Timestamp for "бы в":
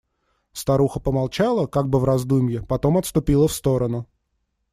1.87-2.05